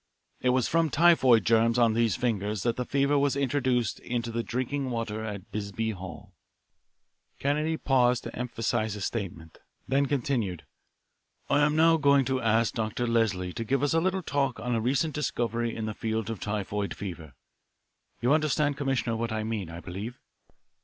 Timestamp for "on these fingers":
1.77-2.63